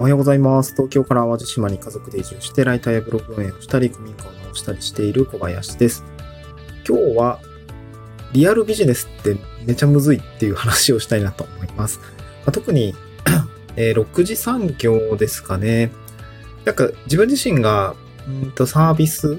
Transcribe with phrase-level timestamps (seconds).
[0.00, 0.72] おはようございます。
[0.72, 6.04] 東京から淡路島に家族で移住して、ライターやブログ運営をしたり、古民家をしたりしている小林です。
[6.88, 7.38] 今日は、
[8.32, 9.36] リアルビジネスって
[9.66, 11.98] めちゃむずいっていう話をしたいなと思います。
[11.98, 12.06] ま
[12.46, 12.94] あ、特に、
[13.76, 15.92] えー6次産業ですかね。
[16.64, 17.94] なんか自分自身が、
[18.26, 19.38] うんとサービス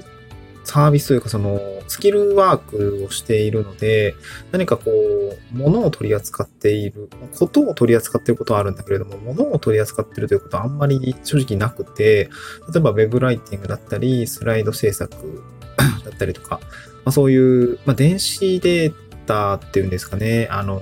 [0.62, 1.60] サービスというかその
[1.92, 4.14] スキルワークをしているので、
[4.50, 12.30] 何かこう、物を取り扱っている、ことを取り扱っていることはあるんだけれども、物を取り扱っているということはあんまり正直なくて、
[12.72, 15.42] 例えばウェブライティングだったり、スライド制作
[15.76, 16.60] だったりとか、
[17.04, 18.94] まあ、そういう、まあ、電子デー
[19.26, 20.80] タっていうんですかね、あの、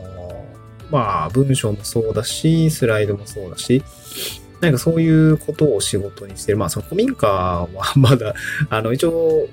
[0.93, 3.83] まあ、文章もそうだし、スライドもそうだし、
[4.61, 6.59] なんかそういうことを仕事にしてる。
[6.59, 8.35] まあ、その古民家はまだ、
[8.69, 9.49] あの、一応、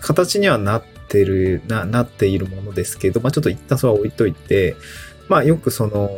[0.00, 4.76] 形にはなってる、な、なっているものですけど、まあちょっと一旦それは置いといて、
[5.28, 6.10] まあよくその、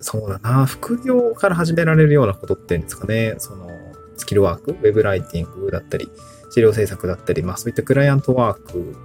[0.00, 3.68] そうだな、副業から始められるようなことっていうんですかね、その、
[4.16, 6.10] スキルワーク、ウェブライティングだったり、
[6.50, 8.96] 資料制作だったり、まあそういったクライアントワーク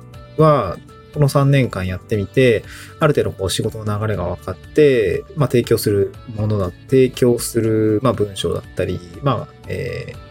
[0.41, 0.78] は、
[1.13, 2.63] この3年間やってみて、
[3.00, 10.22] ある程度こう仕事の流れが分かって、まあ提供するものだ、提供する、まあ文章だったり、まあ、えー、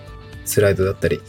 [0.45, 1.21] スライドだったり、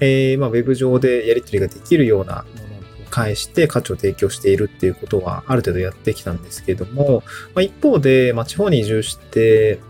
[0.00, 7.22] えー、まあ、ウェブ上でやり取りができるようなものを介して価値を提供しているっていうことはある程度やってきたんですけども、
[7.54, 9.80] まあ、一方で、まあ、地方に移住して、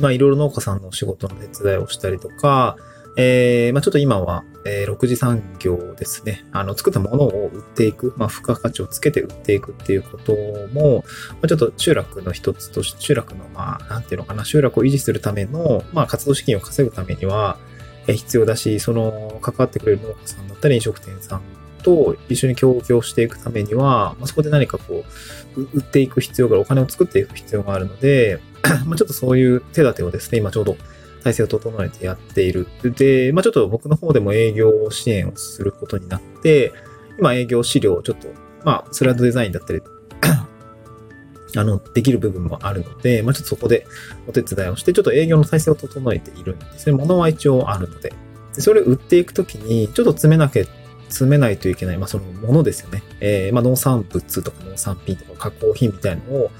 [0.00, 2.76] まあ、いろいろ農家さんのお仕事の手伝いをしたりとか、
[3.16, 6.44] えー、まあ、ちょっと今は、えー、6次産業ですね。
[6.52, 10.32] あの、作ったものを売っていく、まあ、付加価値をつけて売っていくっていうこと
[10.72, 17.58] も、まあ、ちょっと集落の一つとして、集落の、まあ、なんていうのかな、集落を維持するための、まあ、活動資金を稼ぐためには、
[18.06, 21.42] 必要だし、その関わってくれる農家さんだったり飲食店さん
[21.82, 25.04] と一緒に協業していくためには、まあ、そこで何かこ
[25.56, 28.40] う、売っていく必要がある、お金を作っていく必要があるので、
[28.86, 30.76] まあちょっとそういう手立てをですね、今ちょうど
[31.22, 32.66] 体制を整えてやっている。
[32.82, 36.72] で、まあちょっと僕の方でも営業支援をすることになって、
[37.18, 38.28] 今営業資料をちょっと、
[38.64, 39.82] まあスライドデザインだったり、
[41.56, 43.86] あの、できる部分もあるので、まあちょっとそこで
[44.26, 46.96] お手伝いをして、ちょっと営業の体制を整えているんですね。
[46.96, 48.12] 物は一応あるので。
[48.54, 50.64] でそれを売っていくときに、ちょっと詰めなきゃ、
[51.08, 53.02] 詰めないといけない、まあそのものですよね。
[53.20, 56.50] えー、まあ農産物とか農産品とか加工品みたいなのを、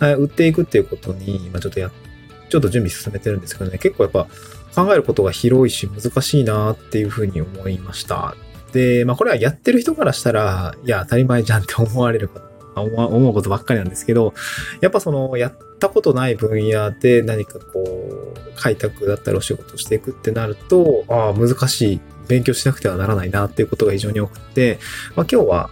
[0.00, 2.11] えー売っていくっていうことに、まあちょっとやって、
[2.52, 4.26] ちょっと準備進めてるんですけどね、結構やっぱ
[4.74, 8.36] 考えることが広いし難しいなっていうふうに思いました。
[8.74, 12.42] で、まあこれはやってる人からしたら、いや当たり前じゃんって思われるか
[12.74, 14.34] 思うことばっかりなんですけど、
[14.82, 22.00] やっぱその、やったことない分野で何かこう、開拓だったりお仕事していくってなると、ああ、難しい。
[22.28, 24.78] 勉強しなくてはならないなっていうことが非常に多くて、
[25.16, 25.70] まあ今日は、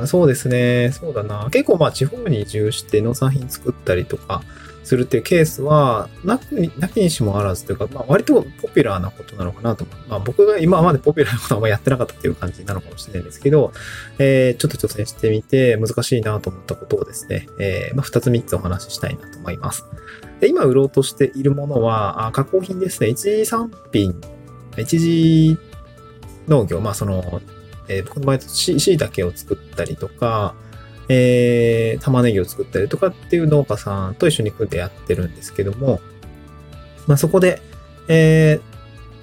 [0.00, 1.48] うん、そうですね、そうだな。
[1.50, 4.42] 結構まあ地方に移住して農産品作ったりとか
[4.88, 6.40] するっていうケースは、な、
[6.78, 9.96] なきにしもあらずというか、まあ割とポピュラーなことなのかなと思う。
[10.08, 13.72] まあ僕が今までポピュラーなことはあんまやってなかったっていう感じなのかもしれないんですけど、
[14.18, 19.84] えーちょっと挑戦してみて難しいなと思ったことをですね、えーまあ、2つ3つお話ししたいなと思います。
[20.40, 23.10] で今売ろうとしているものは、あ加工品ですね。
[23.10, 24.18] 一次産品、
[24.78, 25.58] 一次
[26.48, 27.42] 農業、まあその、
[27.88, 30.54] えー僕の場合、ししいたけを作ったりとか、
[31.08, 36.00] えー玉ねぎを作ったりとかっていう農家さんと一緒に組んでやってるんですけども、
[37.06, 37.62] まあそこで、
[38.08, 38.60] え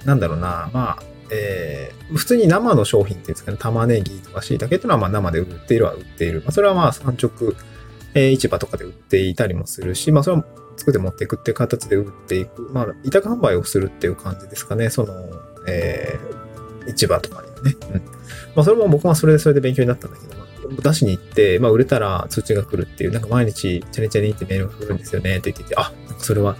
[0.04, 6.40] ーなんだろうな、まあ、えー普通に生の商品っていうんですかね、玉ねぎとか椎茸っていうのはまあ生で売っているは売っている。
[6.40, 7.30] まあ、それはまあ産直、
[8.14, 10.44] えー市場とかで売っていたりもするし、まあそれは
[10.76, 12.68] 作って持っていくっていう形で売っていく。
[12.72, 15.14] まあ委託販売をするっていう感じですかね、その、
[15.66, 17.76] えー市場とかにね。
[17.92, 18.02] うん。
[18.54, 26.56] まあそれも僕はそれでそれで勉強になったんだけど、ま、出しに行って、まあ売れたら通知が来るっていう、なんか毎日チャリチャリってメールが来るんですよねって言ってて、あ、なんかそれは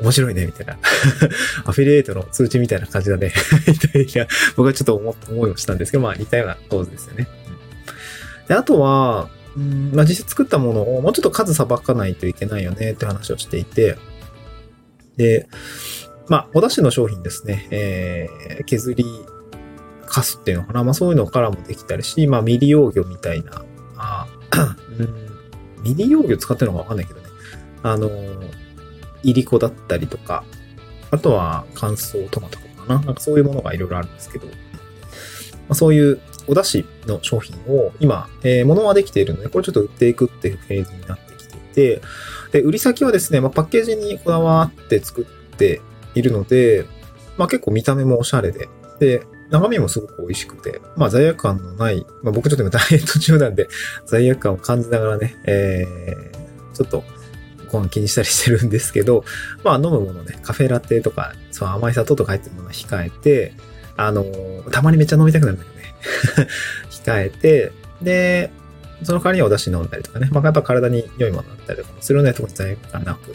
[0.00, 0.78] 面白いね、みたいな。
[1.64, 3.32] アフィリエイトの通知みたいな感じだね。
[3.66, 7.28] みたいな、僕はちょっと思思いをしたんですけど、まあ似たような構図ですよね。
[8.48, 13.96] で、あとは、うんまあ、実際作ったものをもうちょっと数さばかないといけないよねって話をしていて、
[15.16, 15.48] で、
[16.28, 19.04] まあ、お出汁の商品ですね、えー削り
[20.06, 23.64] かすっていうのかな、まあそういうのからもできたりし、まあ未利用魚みたいな、
[23.96, 24.26] あ
[24.98, 25.14] うん、
[25.84, 27.26] 未利用魚使ってるのかわかんないけどね、
[27.82, 28.10] あの、
[29.22, 30.44] いりこだったりとか、
[31.10, 32.98] あとは乾燥トマトかな。
[33.00, 34.52] なんかそういうものがいろいろあるんですけど、ま
[35.70, 42.02] あ、そういうお出汁の商品を今、えー、物はできているので、これちょっと売っていくっていうフェーズになってきていて、
[42.52, 45.80] で、売り先はですね、まあ、パッケージにこだわって作って
[46.14, 46.86] いるので、
[47.36, 48.68] まあ、結構見た目もおしゃれで、
[49.00, 53.68] で、中身もすごく美味しくて、まあ罪悪感のない、まあ僕ちょっと今ダイエット中なんで
[54.06, 57.04] 罪悪感を感じながらね、えー、ちょっと
[57.70, 59.24] ご飯気にしたりしてるんですけど、
[59.64, 63.54] まあ飲むものね、カフェラテとか、そう甘い砂糖とか入ってるものは控えて、
[63.96, 65.94] あのー、たまにめっちゃ飲みたくなるんだよね。
[66.90, 67.72] 控えて、
[68.02, 68.50] で、
[69.02, 73.34] その代わりにお出汁飲んだりとかね、まあやっぱ体に良いものだったりとかもするので、特に罪悪感なく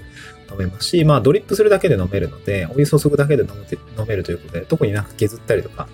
[0.51, 5.87] 飲めますし、まあドリップするだけで飲めるので、お湯注ぐだけで飲め飲めるということで、特になんか削ったりとか、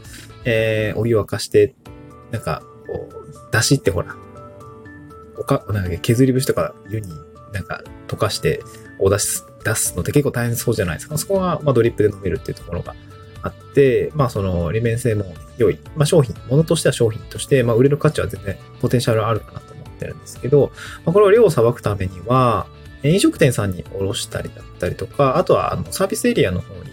[0.45, 1.75] えー、お湯沸かして、
[2.31, 4.15] なんか、こう、出汁ってほら、
[5.37, 7.09] おか、なんか削り節とか湯に
[7.53, 8.61] なんか溶かして
[8.99, 11.17] お出す、出すのって結構大変そうじゃないですか。
[11.17, 12.95] そこは、まあドリップで飲めるっていうところが
[13.43, 15.79] あって、まあその利便性も良い。
[15.95, 20.71] まあ商品、ものとしては商品として、まあ売れる価値は全然ポテンシャルあるかなと思ってるんですけど、
[21.05, 22.67] まあこれを量をさばくためには、
[23.03, 26.91] 飲食店さんにおろしたりだったりとか、あとはあのサービスエリアの方に、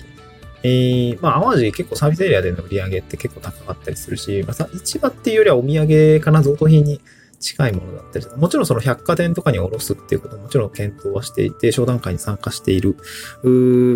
[0.63, 7.01] えー、まあ淡路結構サービスエリアでの売り上げって結構高かったりするし、まあ市場っていうよりはお土産かな、贈答品に
[7.41, 12.97] 近いものだったり、もちろんその百貨店とかにおろすっていうことももちろん検討はしていて、商談会に参加している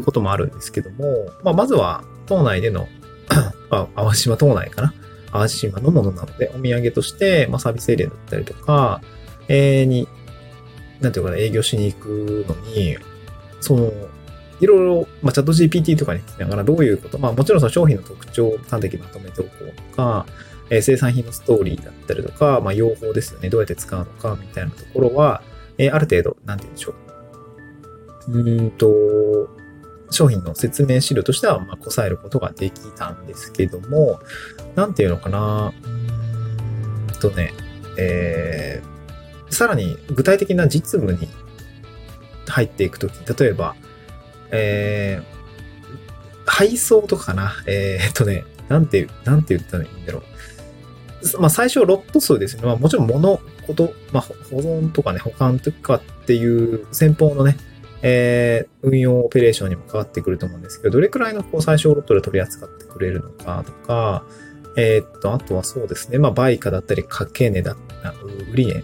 [0.05, 2.89] こともあるんですけども、まあ、まずは島内での
[3.71, 4.95] まあ、淡路島島内かな。
[5.33, 9.01] 淡路島のものなので、お土産として、まあ、サービスエリアだったりとか、
[9.49, 10.09] えー、に、
[11.01, 12.97] なんていうかな、営業しに行くのに、
[13.61, 13.93] その、
[14.61, 20.27] いろいろ、まあ、チャット GPT とかに聞きながらどういうこと、まあ、もちろんその商品の特徴を端的にまとめておこうとか、
[20.71, 23.51] えー、生産品のストーリーだったりとか、まあ、用法ですよね。
[23.51, 25.43] どうやって使うのかみたいなところは、
[25.79, 26.95] えー、ある程度、なんて言うんでしょ
[28.29, 28.33] う。
[28.33, 29.49] うんと、
[30.11, 34.21] 商品の説明資料としては、まあ、こさえることができたんですけども、
[34.75, 35.73] なんていうのかな。
[35.85, 36.09] うん
[37.21, 37.53] とね、
[37.99, 38.98] えー、
[39.51, 41.29] さらに具体的な実務に
[42.47, 43.77] 入っていくとき、例えば、
[44.51, 45.39] えー、
[46.47, 47.53] 配送とかかな。
[47.67, 50.23] えー、っとね、なんて、なんて言ったらいいんだろ
[51.37, 51.41] う。
[51.41, 52.63] まあ、最初ロット数ですね。
[52.65, 57.57] まあ、もちろん物、こと、まあ、保存とかね、保管とかっていう先方のね、
[58.03, 64.25] えー、運用オペレーションにも変わってくると思うんですけど、どれくらいのこう最小ロットで取り扱ってくれるのかとか、
[64.81, 68.75] えー、っと、あとはそうですね、まあ、売価だったり、掛け値だったり、売り値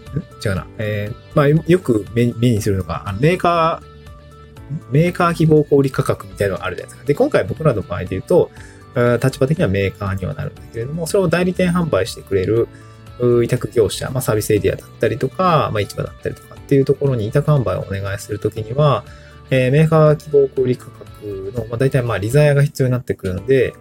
[0.45, 0.67] 違うな。
[0.77, 7.07] えー、まあ、よく目にするのが、あのメーカー、メーカー希望小売価格みたいなのがあるじゃないですか。
[7.07, 8.51] で、今回僕らの場合で言うと、
[9.23, 12.67] 立場的にはメーカーにはなるんだけれども、それを代理店販売してくれる
[13.43, 19.05] 委託業者、まあ、サービスエリアだったりとか、まあ、市場だったりとかっていうところに委託販売をお願いするときには、
[19.49, 23.73] えー、メーカー希望小売価格の、まあ、大体まあ、リザヤが必要になってくるので、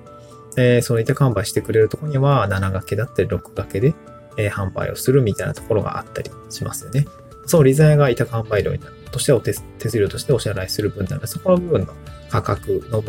[0.56, 3.94] えー、その委託販売してくれるとこには、7掛けだったり6掛けで、
[4.36, 7.06] えー、販売をするみたいなところがあったりしますよね。
[7.46, 11.88] そのリザヤが委託販売料になるとしては手手数料としてお支払いする分なので、そこの部分の
[12.30, 13.02] 価格の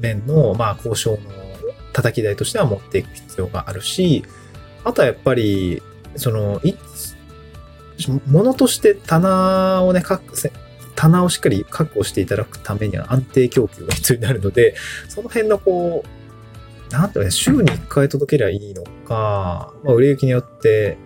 [0.00, 1.18] 面の、まあ、交渉の
[1.92, 4.24] 叩き台としては持っていく必要があるし、
[4.84, 5.82] あとはやっぱり、
[6.16, 6.74] その、い、
[8.26, 10.02] 物として棚をね、
[10.96, 14.74] 棚をしっかり確保していただくためには安定供給が必要になるので、
[15.08, 16.21] その辺のこう、
[16.92, 20.98] なんとね、週に1回届けりゃいいのか、まあ、売れ行きによって、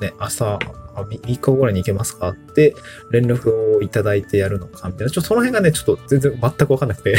[0.00, 0.58] ね、朝、
[0.96, 2.74] 3日後ぐらいに行けますかって
[3.10, 5.10] 連絡をいただいてやるのかみたいな。
[5.10, 7.16] ちょっとその辺がね、ちょっと全然全くわかんなくて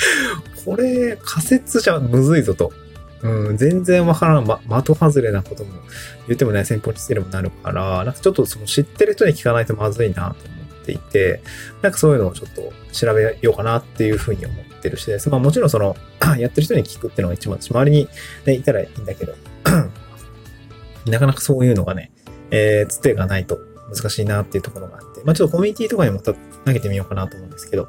[0.64, 2.72] これ仮説じゃむずいぞと。
[3.22, 5.70] うん、全然わからん、ま、的外れなことも
[6.26, 11.42] 言ってもね、先方にしてもなるから、なんかちょっとその知ってる人に聞かないとまずいなと思っていて、
[11.80, 15.30] なんかそういうのをちょっと調べようかなっていうふうに思ってるしです。
[15.30, 15.96] まあもちろんその、
[16.38, 18.08] やってる人に聞くっていうのが一番、周りに、
[18.46, 19.34] ね、いたらいいんだけど、
[21.06, 22.10] なかなかそういうのがね、
[22.50, 23.58] えー、つてがないと
[23.94, 26.34] 難しいなっていうところがあって、まあちょっとコミュニティとかにも投
[26.66, 27.88] げてみようかなと思うんですけど、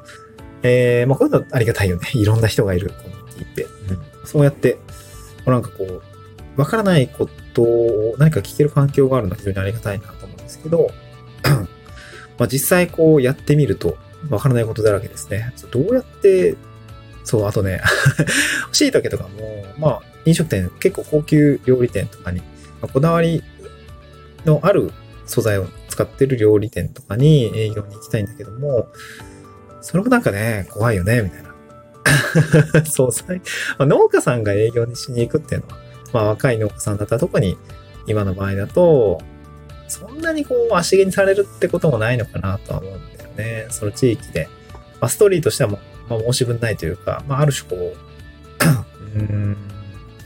[0.62, 2.08] えー、まあこういうのはありがたいよね。
[2.14, 3.62] いろんな人がいるコミュニティって。
[3.62, 4.78] うん、そうやって、
[5.46, 6.02] なんかこう、
[6.56, 10.90] わからないことを何か聞ける環境があるのは非常にありがたいなと思うんですけど、
[12.38, 13.96] まあ実際こうやってみると、
[14.30, 15.52] わからないことだらけですね。
[15.70, 16.56] どうやって、
[17.24, 17.80] そう、あとね、
[18.72, 22.44] 椎茸とかも、まあ飲食店、結構高級料理店とかに、ま
[22.82, 23.42] あ、こだわり
[24.44, 24.92] のある
[25.26, 28.88] 素材を使ってる料理店とかに営業に行きたいんだけども、
[29.80, 32.84] それもなんかね、怖いよね、みたいな。
[32.90, 33.10] そう、
[33.80, 35.78] 農家さんが営業にしに行くっていうのは、
[36.12, 37.56] まあ若い農家さんだったら特に
[38.06, 39.20] 今の場合だと、
[40.06, 43.66] そんなにこう足毛にされるってこともないのかなとは思うんだよね。
[43.70, 44.48] その地域で。
[45.00, 47.94] まあストーリーとしてはも、まあ、申し分ないというか、まあある種こう、
[49.16, 49.56] うーん、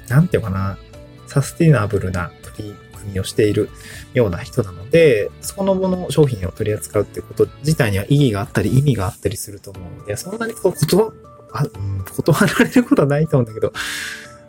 [0.09, 0.79] なんていうかな、
[1.27, 3.69] サスティナブルな取り組みをしている
[4.15, 11.13] ような人なので、そこのもの、商品を取り扱うってこと自体には意義があったり意味があったりすると思うので、そんなにこう、断、
[11.53, 13.73] あ、うん、断られることはないと思うんだけど、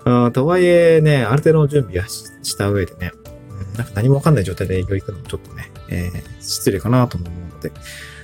[0.05, 3.11] うん、とはいえね、ある程度の準備はした上でね、
[3.79, 7.71] なんか何もわかんない状態で営業行くのもちょっとね、えー、失礼かなとも思うので、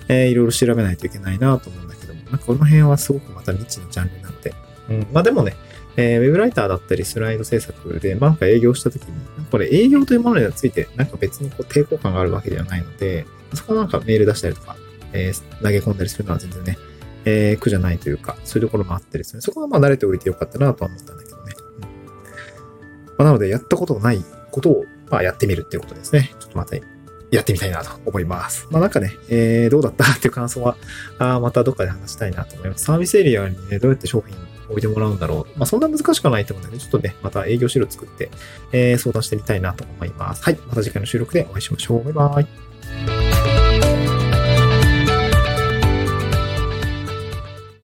[0.10, 4.54] えー、いろいろ調べないといけないなと思うんだけども、なんかこの辺はすごくまた未知のジャンルなので、
[4.90, 5.56] うん、まあでもね、
[5.96, 9.16] えー、ウェブライターだったりスライド制作で、まあ、なんか営業したときに、
[9.50, 14.76] これ営業というものについて、なんか別にこう抵抗感があるわけではないので、そこはなんかメール出したりとか、
[15.14, 16.78] えー、投げ込んだりするのは全然ね、
[17.24, 21.54] えー、苦じゃないというか、そういうところもあってですね、そこはまあ慣れておいてよかったなとは思ったんだけどね。
[21.78, 21.84] うん。
[21.84, 21.90] ま
[23.20, 26.32] あ、なので、やったことないことを、まあ、やってみるっていうことですね。
[26.40, 26.76] ちょっとまた
[27.32, 28.68] やってみたいなと思います。
[28.72, 30.78] まあなんかね、えー、どうだったっていう感想は、
[31.20, 32.86] あまたどっかで話したいなと思います。
[32.86, 34.36] サービスエリアにね、どうやって商品
[34.70, 35.60] 置いてもらうんだろう。
[35.60, 38.30] まあ、そんな難しくはないと思うんでね、ちょっとね、また営業資料作って、
[38.72, 40.44] えー、相談してみたいなと思います。
[40.44, 40.60] はい。
[40.68, 42.04] また次回の収録でお会いしましょう。
[42.04, 42.75] バイバイ。